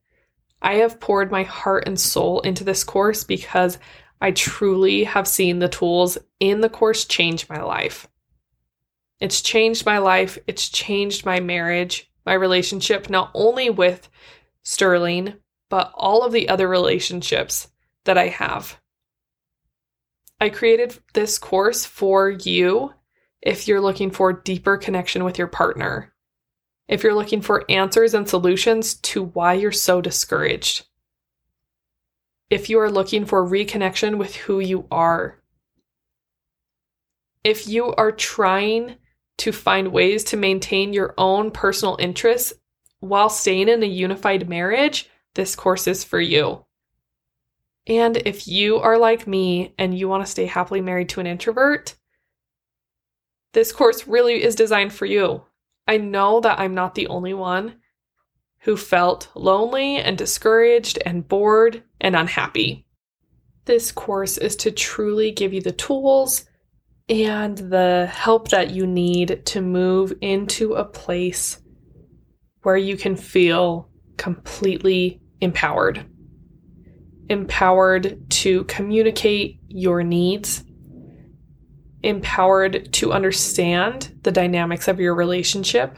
I 0.61 0.75
have 0.75 0.99
poured 0.99 1.31
my 1.31 1.43
heart 1.43 1.83
and 1.87 1.99
soul 1.99 2.39
into 2.41 2.63
this 2.63 2.83
course 2.83 3.23
because 3.23 3.77
I 4.19 4.31
truly 4.31 5.03
have 5.03 5.27
seen 5.27 5.59
the 5.59 5.69
tools 5.69 6.17
in 6.39 6.61
the 6.61 6.69
course 6.69 7.05
change 7.05 7.47
my 7.47 7.61
life. 7.61 8.07
It's 9.19 9.41
changed 9.41 9.85
my 9.85 9.99
life, 9.99 10.37
it's 10.47 10.69
changed 10.69 11.25
my 11.25 11.39
marriage, 11.39 12.06
my 12.27 12.33
relationship, 12.33 13.09
not 13.09 13.31
only 13.33 13.69
with 13.69 14.09
Sterling, 14.61 15.35
but 15.69 15.93
all 15.95 16.23
of 16.23 16.33
the 16.33 16.49
other 16.49 16.67
relationships 16.67 17.69
that 18.03 18.17
I 18.17 18.27
have. 18.27 18.77
I 20.39 20.49
created 20.49 20.99
this 21.13 21.39
course 21.39 21.85
for 21.85 22.29
you 22.29 22.93
if 23.41 23.65
you're 23.67 23.79
looking 23.79 24.11
for 24.11 24.33
deeper 24.33 24.75
connection 24.75 25.23
with 25.23 25.37
your 25.37 25.47
partner, 25.47 26.13
if 26.89 27.01
you're 27.01 27.15
looking 27.15 27.41
for 27.41 27.63
answers 27.69 28.13
and 28.13 28.27
solutions 28.27 28.95
to 28.95 29.23
why 29.23 29.53
you're 29.53 29.71
so 29.71 30.01
discouraged, 30.01 30.85
if 32.49 32.69
you 32.69 32.77
are 32.79 32.91
looking 32.91 33.23
for 33.23 33.47
reconnection 33.47 34.17
with 34.17 34.35
who 34.35 34.59
you 34.59 34.85
are, 34.91 35.41
if 37.45 37.69
you 37.69 37.93
are 37.95 38.11
trying 38.11 38.97
to 39.37 39.51
find 39.51 39.89
ways 39.89 40.23
to 40.25 40.37
maintain 40.37 40.93
your 40.93 41.13
own 41.17 41.51
personal 41.51 41.95
interests 41.99 42.53
while 42.99 43.29
staying 43.29 43.69
in 43.69 43.83
a 43.83 43.87
unified 43.87 44.49
marriage, 44.49 45.09
this 45.35 45.55
course 45.55 45.87
is 45.87 46.03
for 46.03 46.19
you. 46.19 46.65
And 47.85 48.17
if 48.17 48.47
you 48.47 48.77
are 48.77 48.97
like 48.97 49.27
me 49.27 49.73
and 49.77 49.97
you 49.97 50.09
want 50.09 50.25
to 50.25 50.31
stay 50.31 50.45
happily 50.45 50.81
married 50.81 51.09
to 51.09 51.19
an 51.19 51.27
introvert, 51.27 51.95
this 53.53 53.71
course 53.71 54.07
really 54.07 54.43
is 54.43 54.55
designed 54.55 54.93
for 54.93 55.05
you. 55.05 55.43
I 55.87 55.97
know 55.97 56.41
that 56.41 56.59
I'm 56.59 56.73
not 56.73 56.95
the 56.95 57.07
only 57.07 57.33
one 57.33 57.75
who 58.61 58.75
felt 58.75 59.29
lonely 59.35 59.97
and 59.97 60.17
discouraged 60.17 60.99
and 61.05 61.27
bored 61.27 61.83
and 62.01 62.15
unhappy. 62.15 62.85
This 63.65 63.91
course 63.91 64.37
is 64.37 64.55
to 64.57 64.71
truly 64.71 65.31
give 65.31 65.53
you 65.53 65.61
the 65.61 65.71
tools 65.71 66.46
and 67.09 67.57
the 67.57 68.09
help 68.11 68.49
that 68.49 68.71
you 68.71 68.85
need 68.85 69.45
to 69.45 69.61
move 69.61 70.13
into 70.21 70.73
a 70.73 70.83
place 70.83 71.59
where 72.63 72.77
you 72.77 72.97
can 72.97 73.15
feel 73.15 73.89
completely 74.17 75.21
empowered. 75.39 76.05
Empowered 77.29 78.29
to 78.29 78.63
communicate 78.65 79.59
your 79.67 80.03
needs, 80.03 80.63
empowered 82.03 82.91
to 82.93 83.13
understand 83.13 84.19
the 84.23 84.31
dynamics 84.31 84.87
of 84.87 84.99
your 84.99 85.15
relationship, 85.15 85.97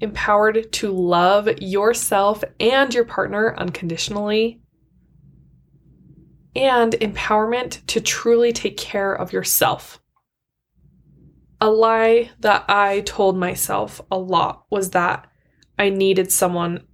empowered 0.00 0.72
to 0.72 0.90
love 0.90 1.48
yourself 1.60 2.44
and 2.60 2.92
your 2.92 3.04
partner 3.04 3.54
unconditionally, 3.56 4.60
and 6.56 6.92
empowerment 6.94 7.84
to 7.86 8.00
truly 8.00 8.52
take 8.52 8.76
care 8.76 9.12
of 9.12 9.32
yourself. 9.32 10.00
A 11.60 11.70
lie 11.70 12.30
that 12.40 12.64
I 12.68 13.00
told 13.00 13.36
myself 13.36 14.00
a 14.10 14.18
lot 14.18 14.66
was 14.70 14.90
that 14.90 15.26
I 15.78 15.88
needed 15.88 16.30
someone 16.30 16.86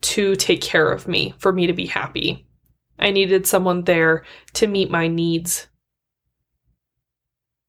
to 0.00 0.36
take 0.36 0.60
care 0.60 0.90
of 0.90 1.08
me 1.08 1.34
for 1.38 1.52
me 1.52 1.66
to 1.66 1.72
be 1.72 1.86
happy. 1.86 2.46
I 2.98 3.10
needed 3.10 3.46
someone 3.46 3.84
there 3.84 4.24
to 4.54 4.66
meet 4.66 4.90
my 4.90 5.08
needs. 5.08 5.68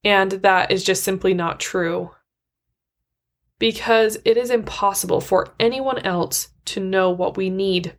And 0.03 0.31
that 0.31 0.71
is 0.71 0.83
just 0.83 1.03
simply 1.03 1.33
not 1.33 1.59
true 1.59 2.11
because 3.59 4.17
it 4.23 4.37
is 4.37 4.49
impossible 4.49 5.19
for 5.21 5.53
anyone 5.59 5.99
else 5.99 6.49
to 6.65 6.79
know 6.79 7.11
what 7.11 7.35
we 7.35 7.49
need. 7.49 7.97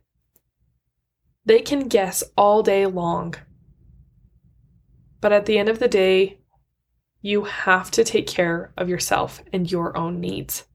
They 1.45 1.59
can 1.61 1.87
guess 1.87 2.23
all 2.37 2.61
day 2.61 2.85
long. 2.85 3.35
But 5.19 5.31
at 5.31 5.45
the 5.45 5.57
end 5.57 5.69
of 5.69 5.79
the 5.79 5.87
day, 5.87 6.39
you 7.21 7.43
have 7.43 7.91
to 7.91 8.03
take 8.03 8.27
care 8.27 8.73
of 8.77 8.89
yourself 8.89 9.41
and 9.53 9.71
your 9.71 9.95
own 9.97 10.19
needs. 10.19 10.65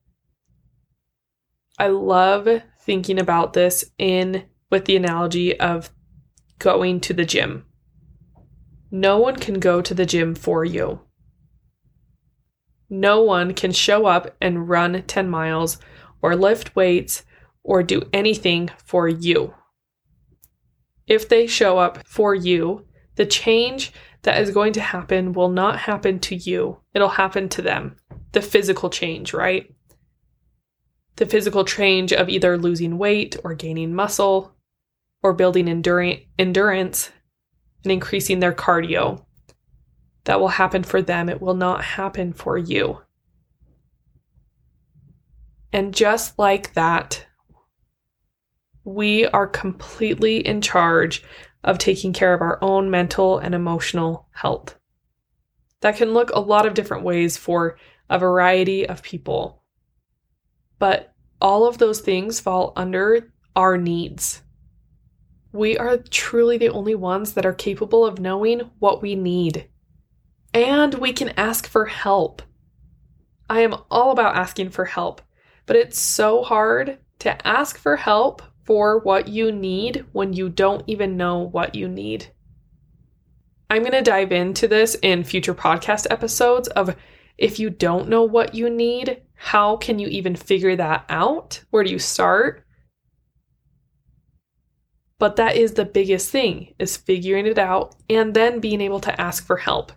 I 1.79 1.89
love 1.89 2.49
thinking 2.81 3.19
about 3.19 3.53
this 3.53 3.85
in 3.99 4.45
with 4.71 4.87
the 4.87 4.97
analogy 4.97 5.59
of 5.59 5.91
going 6.59 7.01
to 7.01 7.13
the 7.13 7.25
gym. 7.25 7.67
No 8.91 9.19
one 9.19 9.37
can 9.37 9.61
go 9.61 9.83
to 9.83 9.95
the 9.95 10.07
gym 10.07 10.35
for 10.35 10.65
you. 10.65 11.01
No 12.89 13.21
one 13.23 13.53
can 13.53 13.73
show 13.73 14.07
up 14.07 14.37
and 14.41 14.69
run 14.69 15.03
10 15.03 15.29
miles 15.29 15.79
or 16.23 16.37
lift 16.37 16.77
weights 16.77 17.25
or 17.65 17.83
do 17.83 18.03
anything 18.13 18.71
for 18.85 19.09
you. 19.09 19.55
If 21.07 21.29
they 21.29 21.47
show 21.47 21.79
up 21.79 22.07
for 22.07 22.35
you, 22.35 22.85
the 23.15 23.27
change 23.27 23.93
that 24.23 24.41
is 24.41 24.51
going 24.51 24.73
to 24.75 24.81
happen 24.81 25.33
will 25.33 25.49
not 25.49 25.79
happen 25.79 26.19
to 26.21 26.35
you, 26.35 26.81
it'll 26.95 27.09
happen 27.09 27.49
to 27.51 27.63
them. 27.63 27.97
The 28.33 28.43
physical 28.43 28.91
change, 28.91 29.33
right? 29.33 29.73
The 31.17 31.27
physical 31.27 31.65
change 31.65 32.13
of 32.13 32.29
either 32.29 32.59
losing 32.59 32.99
weight 32.99 33.37
or 33.45 33.55
gaining 33.55 33.95
muscle 33.95 34.53
or 35.23 35.33
building 35.33 35.69
endurance 35.69 37.11
and 37.85 37.93
increasing 37.93 38.41
their 38.41 38.53
cardio 38.53 39.25
that 40.25 40.41
will 40.41 40.49
happen 40.49 40.83
for 40.83 41.01
them. 41.01 41.29
It 41.29 41.41
will 41.41 41.55
not 41.55 41.85
happen 41.85 42.33
for 42.33 42.59
you. 42.59 43.01
And 45.73 45.95
just 45.95 46.39
like 46.39 46.75
that, 46.75 47.26
we 48.87 49.27
are 49.27 49.47
completely 49.47 50.39
in 50.39 50.61
charge 50.63 51.23
of 51.65 51.77
taking 51.77 52.13
care 52.13 52.33
of 52.33 52.41
our 52.41 52.59
own 52.63 52.91
mental 52.91 53.39
and 53.39 53.55
emotional 53.55 54.29
health. 54.31 54.79
That 55.81 55.97
can 55.97 56.15
look 56.15 56.31
a 56.31 56.41
lot 56.41 56.65
of 56.65 56.75
different 56.75 57.03
ways 57.03 57.37
for 57.37 57.77
a 58.09 58.19
variety 58.19 58.89
of 58.89 59.03
people. 59.03 59.63
But 60.79 61.13
all 61.41 61.67
of 61.67 61.79
those 61.79 62.01
things 62.01 62.39
fall 62.39 62.73
under 62.77 63.33
our 63.57 63.77
needs. 63.77 64.43
We 65.53 65.77
are 65.77 65.99
truly 65.99 66.57
the 66.57 66.69
only 66.69 66.95
ones 66.95 67.33
that 67.33 67.45
are 67.45 67.53
capable 67.53 68.07
of 68.07 68.21
knowing 68.21 68.71
what 68.79 69.03
we 69.03 69.17
need 69.17 69.69
and 70.57 70.95
we 70.95 71.13
can 71.13 71.35
ask 71.37 71.67
for 71.67 71.85
help. 71.85 72.41
I 73.51 73.61
am 73.61 73.75
all 73.91 74.11
about 74.11 74.37
asking 74.37 74.71
for 74.71 74.87
help, 74.87 75.21
but 75.67 75.77
it's 75.77 75.99
so 75.99 76.43
hard 76.43 76.99
to 77.19 77.47
ask 77.47 77.77
for 77.77 77.97
help 77.97 78.43
for 78.67 78.99
what 78.99 79.29
you 79.29 79.53
need 79.53 80.05
when 80.13 80.33
you 80.33 80.49
don't 80.49 80.83
even 80.89 81.17
know 81.17 81.39
what 81.39 81.75
you 81.75 81.89
need. 81.89 82.27
I'm 83.71 83.83
going 83.83 83.93
to 83.93 84.03
dive 84.03 84.33
into 84.33 84.69
this 84.69 84.97
in 85.03 85.25
future 85.25 85.55
podcast 85.55 86.07
episodes 86.11 86.69
of 86.69 86.97
if 87.39 87.59
you 87.59 87.71
don't 87.71 88.09
know 88.09 88.23
what 88.23 88.55
you 88.55 88.69
need, 88.69 89.23
how 89.35 89.77
can 89.77 89.99
you 89.99 90.09
even 90.09 90.35
figure 90.35 90.75
that 90.77 91.05
out? 91.09 91.63
Where 91.71 91.85
do 91.85 91.91
you 91.91 91.99
start? 91.99 92.65
But 95.19 95.37
that 95.37 95.57
is 95.57 95.73
the 95.73 95.85
biggest 95.85 96.31
thing 96.31 96.75
is 96.79 96.97
figuring 96.97 97.47
it 97.47 97.59
out 97.59 97.95
and 98.11 98.35
then 98.35 98.61
being 98.61 98.81
able 98.81 99.01
to 99.01 99.21
ask 99.21 99.47
for 99.47 99.57
help. 99.57 99.93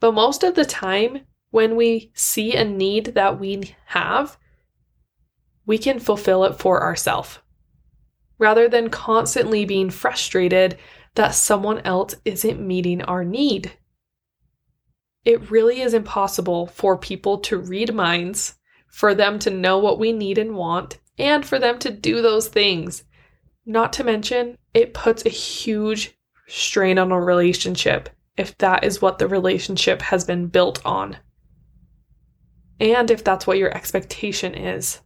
But 0.00 0.12
most 0.12 0.42
of 0.42 0.54
the 0.54 0.64
time, 0.64 1.20
when 1.50 1.76
we 1.76 2.10
see 2.14 2.54
a 2.54 2.64
need 2.64 3.14
that 3.14 3.40
we 3.40 3.74
have, 3.86 4.36
we 5.66 5.78
can 5.78 5.98
fulfill 5.98 6.44
it 6.44 6.58
for 6.58 6.82
ourselves 6.82 7.38
rather 8.38 8.68
than 8.68 8.90
constantly 8.90 9.64
being 9.64 9.90
frustrated 9.90 10.78
that 11.14 11.34
someone 11.34 11.78
else 11.80 12.14
isn't 12.24 12.60
meeting 12.60 13.02
our 13.02 13.24
need. 13.24 13.72
It 15.24 15.50
really 15.50 15.80
is 15.80 15.94
impossible 15.94 16.66
for 16.66 16.98
people 16.98 17.38
to 17.38 17.58
read 17.58 17.94
minds, 17.94 18.56
for 18.88 19.14
them 19.14 19.38
to 19.40 19.50
know 19.50 19.78
what 19.78 19.98
we 19.98 20.12
need 20.12 20.38
and 20.38 20.54
want, 20.54 20.98
and 21.18 21.46
for 21.46 21.58
them 21.58 21.78
to 21.78 21.90
do 21.90 22.20
those 22.20 22.48
things. 22.48 23.04
Not 23.64 23.92
to 23.94 24.04
mention, 24.04 24.58
it 24.74 24.92
puts 24.92 25.24
a 25.24 25.30
huge 25.30 26.14
strain 26.46 26.98
on 26.98 27.10
a 27.10 27.20
relationship 27.20 28.10
if 28.36 28.58
that 28.58 28.84
is 28.84 29.00
what 29.00 29.18
the 29.18 29.28
relationship 29.28 30.02
has 30.02 30.24
been 30.24 30.48
built 30.48 30.84
on. 30.84 31.16
And 32.80 33.10
if 33.10 33.22
that's 33.22 33.46
what 33.46 33.58
your 33.58 33.74
expectation 33.74 34.54
is. 34.54 35.00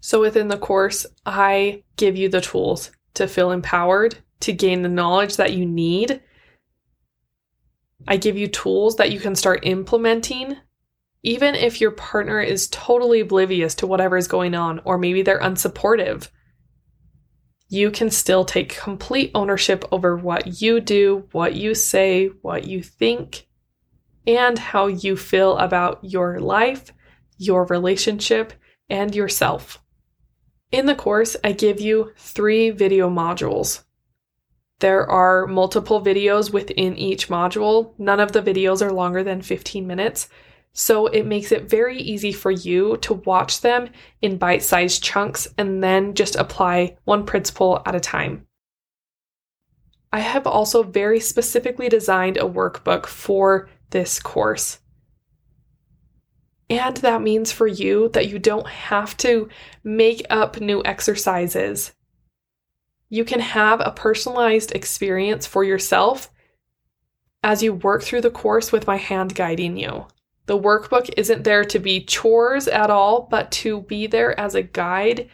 So 0.00 0.20
within 0.20 0.48
the 0.48 0.58
course, 0.58 1.06
I 1.26 1.82
give 1.96 2.16
you 2.16 2.28
the 2.28 2.40
tools 2.40 2.90
to 3.14 3.26
feel 3.26 3.50
empowered, 3.50 4.18
to 4.40 4.52
gain 4.52 4.82
the 4.82 4.88
knowledge 4.88 5.36
that 5.36 5.52
you 5.52 5.66
need. 5.66 6.20
I 8.06 8.16
give 8.16 8.38
you 8.38 8.46
tools 8.46 8.96
that 8.96 9.10
you 9.10 9.20
can 9.20 9.34
start 9.34 9.66
implementing 9.66 10.56
Even 11.22 11.54
if 11.54 11.80
your 11.80 11.90
partner 11.90 12.40
is 12.40 12.68
totally 12.68 13.20
oblivious 13.20 13.74
to 13.76 13.86
whatever 13.86 14.16
is 14.16 14.28
going 14.28 14.54
on, 14.54 14.80
or 14.84 14.98
maybe 14.98 15.22
they're 15.22 15.40
unsupportive, 15.40 16.28
you 17.68 17.90
can 17.90 18.10
still 18.10 18.44
take 18.44 18.78
complete 18.78 19.30
ownership 19.34 19.84
over 19.90 20.16
what 20.16 20.62
you 20.62 20.80
do, 20.80 21.28
what 21.32 21.54
you 21.54 21.74
say, 21.74 22.28
what 22.42 22.66
you 22.66 22.82
think, 22.82 23.46
and 24.26 24.58
how 24.58 24.86
you 24.86 25.16
feel 25.16 25.58
about 25.58 25.98
your 26.02 26.38
life, 26.38 26.92
your 27.36 27.66
relationship, 27.66 28.52
and 28.88 29.14
yourself. 29.14 29.82
In 30.70 30.84
the 30.84 30.94
course, 30.94 31.34
I 31.42 31.52
give 31.52 31.80
you 31.80 32.12
three 32.16 32.70
video 32.70 33.08
modules. 33.08 33.84
There 34.80 35.10
are 35.10 35.46
multiple 35.46 36.02
videos 36.02 36.52
within 36.52 36.96
each 36.96 37.28
module. 37.28 37.94
None 37.98 38.20
of 38.20 38.32
the 38.32 38.42
videos 38.42 38.82
are 38.82 38.92
longer 38.92 39.24
than 39.24 39.40
15 39.40 39.86
minutes, 39.86 40.28
so 40.72 41.06
it 41.06 41.24
makes 41.24 41.52
it 41.52 41.70
very 41.70 41.98
easy 41.98 42.32
for 42.32 42.50
you 42.50 42.98
to 42.98 43.14
watch 43.14 43.62
them 43.62 43.88
in 44.20 44.36
bite 44.36 44.62
sized 44.62 45.02
chunks 45.02 45.48
and 45.56 45.82
then 45.82 46.14
just 46.14 46.36
apply 46.36 46.98
one 47.04 47.24
principle 47.24 47.82
at 47.86 47.94
a 47.94 48.00
time. 48.00 48.46
I 50.12 50.20
have 50.20 50.46
also 50.46 50.82
very 50.82 51.18
specifically 51.18 51.88
designed 51.88 52.36
a 52.36 52.42
workbook 52.42 53.06
for 53.06 53.68
this 53.90 54.20
course. 54.20 54.80
And 56.70 56.96
that 56.98 57.22
means 57.22 57.50
for 57.50 57.66
you 57.66 58.10
that 58.10 58.28
you 58.28 58.38
don't 58.38 58.66
have 58.66 59.16
to 59.18 59.48
make 59.82 60.26
up 60.28 60.60
new 60.60 60.82
exercises. 60.84 61.92
You 63.08 63.24
can 63.24 63.40
have 63.40 63.80
a 63.80 63.90
personalized 63.90 64.72
experience 64.74 65.46
for 65.46 65.64
yourself 65.64 66.30
as 67.42 67.62
you 67.62 67.72
work 67.72 68.02
through 68.02 68.20
the 68.20 68.30
course 68.30 68.70
with 68.70 68.86
my 68.86 68.96
hand 68.96 69.34
guiding 69.34 69.76
you. 69.76 70.06
The 70.46 70.58
workbook 70.58 71.10
isn't 71.16 71.44
there 71.44 71.64
to 71.64 71.78
be 71.78 72.04
chores 72.04 72.68
at 72.68 72.90
all, 72.90 73.28
but 73.30 73.50
to 73.52 73.82
be 73.82 74.06
there 74.06 74.38
as 74.38 74.54
a 74.54 74.62
guide 74.62 75.28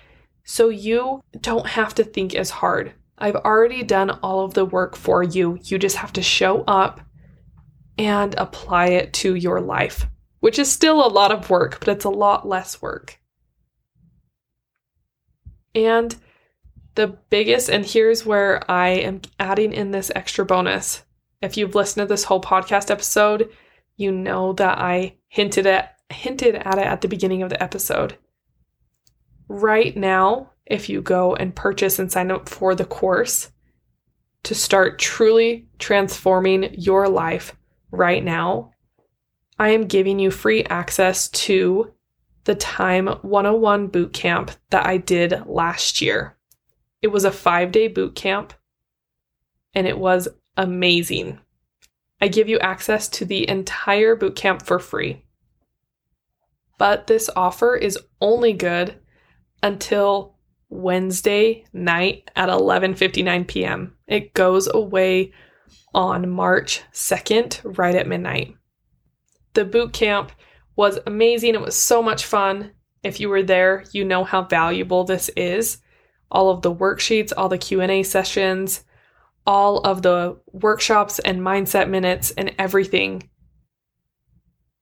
so 0.44 0.68
you 0.68 1.22
don't 1.40 1.66
have 1.66 1.94
to 1.94 2.04
think 2.04 2.34
as 2.34 2.50
hard. 2.50 2.92
I've 3.16 3.36
already 3.36 3.82
done 3.82 4.10
all 4.22 4.44
of 4.44 4.54
the 4.54 4.66
work 4.66 4.96
for 4.96 5.22
you. 5.22 5.58
You 5.62 5.78
just 5.78 5.96
have 5.96 6.12
to 6.14 6.22
show 6.22 6.62
up 6.64 7.00
and 7.96 8.34
apply 8.36 8.86
it 8.88 9.12
to 9.14 9.36
your 9.36 9.60
life, 9.60 10.06
which 10.44 10.58
is 10.58 10.70
still 10.70 11.02
a 11.02 11.08
lot 11.08 11.32
of 11.32 11.48
work, 11.48 11.80
but 11.80 11.88
it's 11.88 12.04
a 12.04 12.10
lot 12.10 12.46
less 12.46 12.82
work. 12.82 13.18
And 15.74 16.14
the 16.96 17.16
biggest, 17.30 17.70
and 17.70 17.82
here's 17.82 18.26
where 18.26 18.62
I 18.70 18.88
am 18.88 19.22
adding 19.40 19.72
in 19.72 19.90
this 19.90 20.12
extra 20.14 20.44
bonus. 20.44 21.02
If 21.40 21.56
you've 21.56 21.74
listened 21.74 22.06
to 22.06 22.12
this 22.12 22.24
whole 22.24 22.42
podcast 22.42 22.90
episode, 22.90 23.48
you 23.96 24.12
know 24.12 24.52
that 24.52 24.76
I 24.76 25.14
hinted 25.28 25.66
at 25.66 25.96
hinted 26.10 26.56
at 26.56 26.76
it 26.76 26.86
at 26.86 27.00
the 27.00 27.08
beginning 27.08 27.42
of 27.42 27.48
the 27.48 27.62
episode. 27.62 28.18
Right 29.48 29.96
now, 29.96 30.50
if 30.66 30.90
you 30.90 31.00
go 31.00 31.34
and 31.34 31.56
purchase 31.56 31.98
and 31.98 32.12
sign 32.12 32.30
up 32.30 32.50
for 32.50 32.74
the 32.74 32.84
course 32.84 33.50
to 34.42 34.54
start 34.54 34.98
truly 34.98 35.68
transforming 35.78 36.74
your 36.74 37.08
life 37.08 37.56
right 37.90 38.22
now, 38.22 38.73
I 39.58 39.70
am 39.70 39.86
giving 39.86 40.18
you 40.18 40.30
free 40.30 40.64
access 40.64 41.28
to 41.28 41.92
the 42.44 42.54
Time 42.54 43.06
101 43.06 43.88
boot 43.88 44.12
camp 44.12 44.50
that 44.70 44.86
I 44.86 44.96
did 44.96 45.46
last 45.46 46.00
year. 46.00 46.36
It 47.02 47.08
was 47.08 47.24
a 47.24 47.30
five 47.30 47.72
day 47.72 47.88
boot 47.88 48.14
camp 48.14 48.52
and 49.74 49.86
it 49.86 49.98
was 49.98 50.28
amazing. 50.56 51.38
I 52.20 52.28
give 52.28 52.48
you 52.48 52.58
access 52.58 53.08
to 53.10 53.24
the 53.24 53.48
entire 53.48 54.16
boot 54.16 54.36
camp 54.36 54.64
for 54.64 54.78
free. 54.78 55.24
But 56.78 57.06
this 57.06 57.30
offer 57.36 57.76
is 57.76 57.98
only 58.20 58.52
good 58.52 58.98
until 59.62 60.34
Wednesday 60.68 61.64
night 61.72 62.30
at 62.34 62.48
11:59 62.48 63.46
p.m. 63.46 63.96
It 64.06 64.34
goes 64.34 64.68
away 64.72 65.32
on 65.94 66.28
March 66.28 66.82
2nd, 66.92 67.78
right 67.78 67.94
at 67.94 68.08
midnight. 68.08 68.56
The 69.54 69.64
boot 69.64 69.92
camp 69.92 70.32
was 70.76 70.98
amazing. 71.06 71.54
It 71.54 71.60
was 71.60 71.76
so 71.76 72.02
much 72.02 72.24
fun. 72.24 72.72
If 73.02 73.20
you 73.20 73.28
were 73.28 73.42
there, 73.42 73.84
you 73.92 74.04
know 74.04 74.24
how 74.24 74.42
valuable 74.42 75.04
this 75.04 75.28
is. 75.30 75.78
All 76.30 76.50
of 76.50 76.62
the 76.62 76.74
worksheets, 76.74 77.32
all 77.36 77.48
the 77.48 77.58
Q&A 77.58 78.02
sessions, 78.02 78.84
all 79.46 79.78
of 79.80 80.02
the 80.02 80.38
workshops 80.52 81.18
and 81.18 81.40
mindset 81.40 81.88
minutes 81.88 82.32
and 82.32 82.54
everything. 82.58 83.28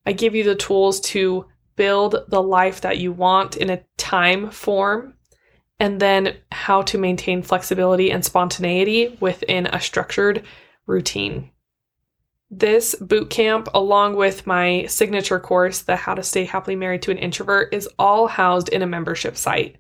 I 0.07 0.13
give 0.13 0.35
you 0.35 0.45
the 0.45 0.55
tools 0.55 1.01
to 1.01 1.47
build 1.77 2.17
the 2.29 2.43
life 2.43 2.81
that 2.83 2.99
you 2.99 3.13
want 3.13 3.57
in 3.57 3.71
a 3.71 3.83
time 3.97 4.51
form 4.51 5.15
and 5.79 6.01
then 6.01 6.37
how 6.51 6.83
to 6.83 6.99
maintain 6.99 7.43
flexibility 7.43 8.11
and 8.11 8.25
spontaneity 8.25 9.17
within 9.21 9.67
a 9.67 9.81
structured 9.81 10.45
routine. 10.87 11.51
This 12.55 12.95
boot 12.95 13.31
camp, 13.31 13.71
along 13.73 14.17
with 14.17 14.47
my 14.47 14.85
signature 14.85 15.41
course, 15.41 15.81
the 15.81 15.97
How 15.97 16.15
to 16.15 16.23
Stay 16.23 16.45
Happily 16.45 16.77
Married 16.77 17.01
to 17.03 17.11
an 17.11 17.17
Introvert, 17.17 17.73
is 17.73 17.89
all 17.99 18.27
housed 18.27 18.69
in 18.69 18.83
a 18.83 18.87
membership 18.87 19.39
site. 19.39 19.79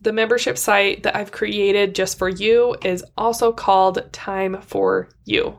The 0.00 0.12
membership 0.12 0.58
site 0.58 1.04
that 1.04 1.14
I've 1.14 1.30
created 1.30 1.94
just 1.94 2.18
for 2.18 2.28
you 2.28 2.74
is 2.82 3.04
also 3.16 3.52
called 3.52 4.12
Time 4.12 4.60
for 4.60 5.08
You. 5.24 5.56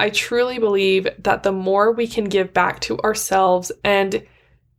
I 0.00 0.10
truly 0.10 0.58
believe 0.58 1.06
that 1.20 1.44
the 1.44 1.52
more 1.52 1.92
we 1.92 2.08
can 2.08 2.24
give 2.24 2.52
back 2.52 2.80
to 2.80 2.98
ourselves 2.98 3.70
and 3.84 4.26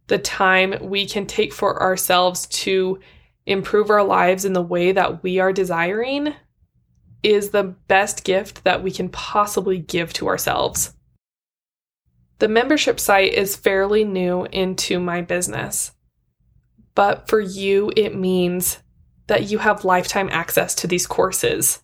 the 0.08 0.20
time 0.20 0.76
we 0.82 1.06
can 1.06 1.26
take 1.26 1.54
for 1.54 1.82
ourselves 1.82 2.48
to 2.48 3.00
improve 3.46 3.90
our 3.90 4.04
lives 4.04 4.44
in 4.44 4.52
the 4.52 4.62
way 4.62 4.92
that 4.92 5.24
we 5.24 5.40
are 5.40 5.54
desiring, 5.54 6.34
is 7.24 7.50
the 7.50 7.64
best 7.64 8.24
gift 8.24 8.64
that 8.64 8.84
we 8.84 8.92
can 8.92 9.10
possibly 9.10 9.80
give 9.80 10.14
to 10.14 10.28
ourselves. 10.28 10.94
The 12.40 12.48
membership 12.48 13.00
site 13.00 13.34
is 13.34 13.56
fairly 13.56 14.04
new 14.04 14.46
into 14.46 15.00
my 15.00 15.22
business, 15.22 15.92
but 16.94 17.28
for 17.28 17.40
you, 17.40 17.92
it 17.96 18.16
means 18.16 18.80
that 19.28 19.50
you 19.50 19.58
have 19.58 19.86
lifetime 19.86 20.30
access 20.32 20.76
to 20.76 20.88
these 20.88 21.08
courses, 21.08 21.82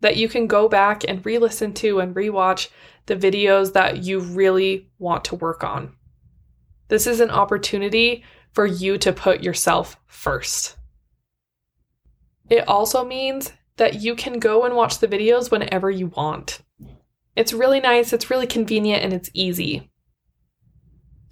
that 0.00 0.16
you 0.16 0.28
can 0.28 0.46
go 0.46 0.68
back 0.68 1.04
and 1.06 1.24
re 1.24 1.38
listen 1.38 1.72
to 1.74 2.00
and 2.00 2.14
rewatch 2.14 2.68
the 3.06 3.16
videos 3.16 3.72
that 3.74 4.02
you 4.02 4.20
really 4.20 4.90
want 4.98 5.24
to 5.26 5.36
work 5.36 5.62
on. 5.62 5.94
This 6.88 7.06
is 7.06 7.20
an 7.20 7.30
opportunity 7.30 8.24
for 8.52 8.66
you 8.66 8.98
to 8.98 9.12
put 9.12 9.42
yourself 9.42 9.96
first. 10.06 10.76
It 12.48 12.66
also 12.66 13.04
means 13.04 13.52
that 13.80 14.02
you 14.02 14.14
can 14.14 14.38
go 14.38 14.66
and 14.66 14.76
watch 14.76 14.98
the 14.98 15.08
videos 15.08 15.50
whenever 15.50 15.90
you 15.90 16.08
want. 16.08 16.60
It's 17.34 17.54
really 17.54 17.80
nice, 17.80 18.12
it's 18.12 18.28
really 18.28 18.46
convenient, 18.46 19.02
and 19.02 19.14
it's 19.14 19.30
easy. 19.32 19.90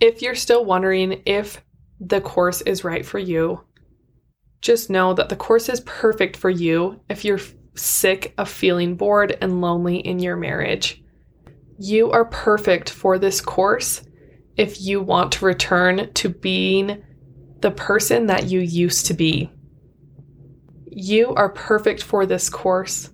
If 0.01 0.23
you're 0.23 0.35
still 0.35 0.65
wondering 0.65 1.21
if 1.27 1.63
the 2.01 2.23
course 2.23 2.63
is 2.63 2.85
right 2.85 3.05
for 3.05 3.19
you, 3.19 3.61
just 4.63 4.89
know 4.89 5.13
that 5.13 5.29
the 5.29 5.37
course 5.37 5.69
is 5.69 5.81
perfect 5.81 6.39
for 6.39 6.49
you 6.49 6.99
if 7.11 7.23
you're 7.23 7.39
sick 7.75 8.33
of 8.39 8.49
feeling 8.49 8.97
bored 8.97 9.37
and 9.43 9.61
lonely 9.61 9.99
in 9.99 10.19
your 10.19 10.37
marriage. 10.37 11.03
You 11.79 12.11
are 12.13 12.25
perfect 12.25 12.89
for 12.89 13.19
this 13.19 13.43
course 13.43 14.01
if 14.57 14.81
you 14.81 15.03
want 15.03 15.33
to 15.33 15.45
return 15.45 16.11
to 16.15 16.31
being 16.31 17.05
the 17.61 17.73
person 17.73 18.25
that 18.29 18.47
you 18.47 18.61
used 18.61 19.05
to 19.05 19.13
be. 19.13 19.53
You 21.01 21.33
are 21.37 21.49
perfect 21.49 22.03
for 22.03 22.27
this 22.27 22.51
course 22.51 23.11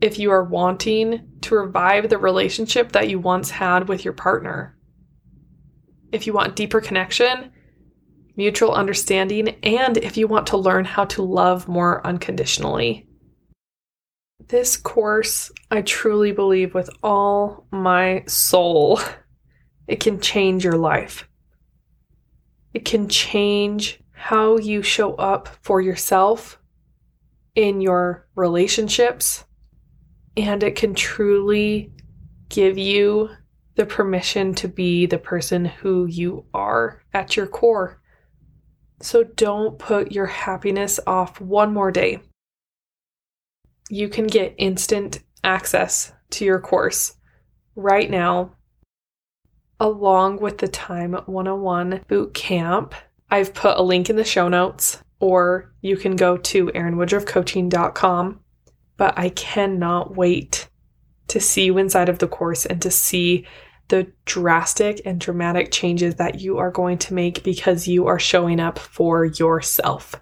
if 0.00 0.20
you 0.20 0.30
are 0.30 0.44
wanting 0.44 1.32
to 1.40 1.56
revive 1.56 2.08
the 2.08 2.16
relationship 2.16 2.92
that 2.92 3.08
you 3.08 3.18
once 3.18 3.50
had 3.50 3.88
with 3.88 4.04
your 4.04 4.14
partner. 4.14 4.78
If 6.12 6.28
you 6.28 6.32
want 6.32 6.54
deeper 6.54 6.80
connection, 6.80 7.50
mutual 8.36 8.70
understanding, 8.70 9.48
and 9.64 9.96
if 9.96 10.16
you 10.16 10.28
want 10.28 10.46
to 10.46 10.56
learn 10.56 10.84
how 10.84 11.06
to 11.06 11.22
love 11.22 11.66
more 11.66 12.06
unconditionally. 12.06 13.08
This 14.46 14.76
course, 14.76 15.50
I 15.72 15.82
truly 15.82 16.30
believe 16.30 16.72
with 16.72 16.88
all 17.02 17.66
my 17.72 18.22
soul, 18.28 19.00
it 19.88 19.98
can 19.98 20.20
change 20.20 20.62
your 20.62 20.78
life. 20.78 21.28
It 22.72 22.84
can 22.84 23.08
change 23.08 23.98
how 24.12 24.56
you 24.58 24.82
show 24.82 25.16
up 25.16 25.48
for 25.62 25.80
yourself 25.80 26.60
in 27.54 27.80
your 27.80 28.26
relationships, 28.34 29.44
and 30.36 30.62
it 30.62 30.76
can 30.76 30.94
truly 30.94 31.92
give 32.48 32.78
you 32.78 33.30
the 33.76 33.86
permission 33.86 34.54
to 34.54 34.68
be 34.68 35.06
the 35.06 35.18
person 35.18 35.64
who 35.64 36.06
you 36.06 36.44
are 36.52 37.02
at 37.12 37.36
your 37.36 37.46
core. 37.46 38.00
So 39.00 39.24
don't 39.24 39.78
put 39.78 40.12
your 40.12 40.26
happiness 40.26 41.00
off 41.06 41.40
one 41.40 41.72
more 41.72 41.90
day. 41.90 42.20
You 43.88 44.08
can 44.08 44.26
get 44.26 44.54
instant 44.58 45.20
access 45.42 46.12
to 46.30 46.44
your 46.44 46.60
course 46.60 47.14
right 47.74 48.10
now 48.10 48.56
along 49.80 50.38
with 50.38 50.58
the 50.58 50.68
Time 50.68 51.14
101 51.26 52.04
boot 52.06 52.32
camp. 52.34 52.94
I've 53.30 53.52
put 53.52 53.76
a 53.76 53.82
link 53.82 54.08
in 54.08 54.14
the 54.14 54.24
show 54.24 54.48
notes, 54.48 55.02
or 55.22 55.72
you 55.82 55.96
can 55.96 56.16
go 56.16 56.36
to 56.36 56.66
erinwoodruffcoaching.com. 56.66 58.40
But 58.96 59.14
I 59.16 59.28
cannot 59.30 60.16
wait 60.16 60.68
to 61.28 61.40
see 61.40 61.66
you 61.66 61.78
inside 61.78 62.08
of 62.08 62.18
the 62.18 62.26
course 62.26 62.66
and 62.66 62.82
to 62.82 62.90
see 62.90 63.46
the 63.86 64.12
drastic 64.24 65.00
and 65.04 65.20
dramatic 65.20 65.70
changes 65.70 66.16
that 66.16 66.40
you 66.40 66.58
are 66.58 66.72
going 66.72 66.98
to 66.98 67.14
make 67.14 67.44
because 67.44 67.86
you 67.86 68.08
are 68.08 68.18
showing 68.18 68.58
up 68.58 68.80
for 68.80 69.24
yourself. 69.24 70.16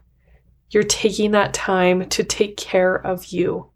You're 0.68 0.82
taking 0.82 1.30
that 1.30 1.54
time 1.54 2.06
to 2.10 2.22
take 2.22 2.58
care 2.58 2.94
of 2.94 3.26
you, 3.26 3.70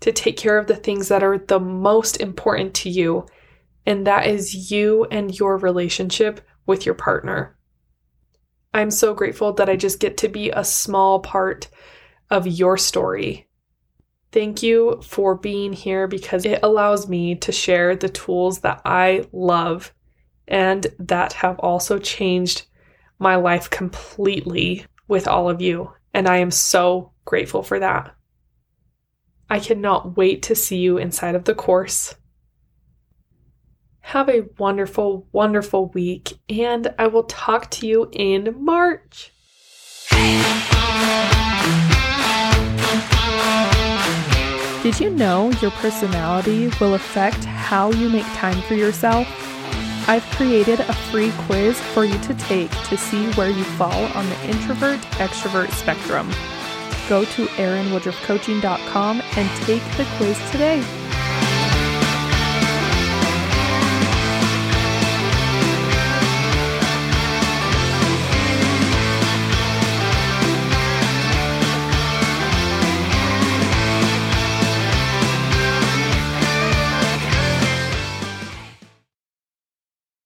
to 0.00 0.12
take 0.12 0.36
care 0.36 0.58
of 0.58 0.68
the 0.68 0.76
things 0.76 1.08
that 1.08 1.24
are 1.24 1.38
the 1.38 1.60
most 1.60 2.18
important 2.18 2.72
to 2.74 2.88
you, 2.88 3.26
and 3.84 4.06
that 4.06 4.28
is 4.28 4.70
you 4.70 5.06
and 5.10 5.36
your 5.36 5.56
relationship 5.56 6.40
with 6.66 6.86
your 6.86 6.94
partner. 6.94 7.57
I'm 8.72 8.90
so 8.90 9.14
grateful 9.14 9.52
that 9.54 9.68
I 9.68 9.76
just 9.76 10.00
get 10.00 10.16
to 10.18 10.28
be 10.28 10.50
a 10.50 10.64
small 10.64 11.20
part 11.20 11.68
of 12.30 12.46
your 12.46 12.76
story 12.76 13.48
Thank 14.30 14.62
you 14.62 15.00
for 15.02 15.34
being 15.34 15.72
here 15.72 16.06
because 16.06 16.44
it 16.44 16.60
allows 16.62 17.08
me 17.08 17.34
to 17.36 17.52
share 17.52 17.96
the 17.96 18.10
tools 18.10 18.60
that 18.60 18.82
I 18.84 19.24
love 19.32 19.94
and 20.46 20.86
that 20.98 21.32
have 21.34 21.58
also 21.60 21.98
changed 21.98 22.66
my 23.18 23.36
life 23.36 23.70
completely 23.70 24.84
with 25.06 25.26
all 25.26 25.48
of 25.48 25.62
you. 25.62 25.92
And 26.12 26.28
I 26.28 26.38
am 26.38 26.50
so 26.50 27.12
grateful 27.24 27.62
for 27.62 27.78
that. 27.78 28.14
I 29.48 29.60
cannot 29.60 30.18
wait 30.18 30.42
to 30.44 30.54
see 30.54 30.76
you 30.76 30.98
inside 30.98 31.34
of 31.34 31.44
the 31.44 31.54
course. 31.54 32.14
Have 34.08 34.30
a 34.30 34.46
wonderful, 34.56 35.26
wonderful 35.32 35.88
week, 35.88 36.38
and 36.48 36.94
I 36.98 37.08
will 37.08 37.24
talk 37.24 37.70
to 37.72 37.86
you 37.86 38.08
in 38.10 38.56
March. 38.58 39.34
Did 44.82 44.98
you 44.98 45.10
know 45.10 45.50
your 45.60 45.72
personality 45.72 46.70
will 46.80 46.94
affect 46.94 47.44
how 47.44 47.90
you 47.92 48.08
make 48.08 48.24
time 48.32 48.62
for 48.62 48.72
yourself? 48.72 49.28
I've 50.08 50.24
created 50.36 50.80
a 50.80 50.94
free 51.10 51.30
quiz 51.40 51.78
for 51.78 52.06
you 52.06 52.18
to 52.20 52.34
take 52.36 52.70
to 52.84 52.96
see 52.96 53.30
where 53.32 53.50
you 53.50 53.64
fall 53.76 54.06
on 54.16 54.26
the 54.26 54.40
introvert 54.46 55.00
extrovert 55.20 55.70
spectrum. 55.72 56.30
Go 57.10 57.26
to 57.26 57.44
erinwoodruffcoaching.com 57.58 59.22
and 59.36 59.62
take 59.66 59.82
the 59.98 60.06
quiz 60.16 60.50
today. 60.50 60.82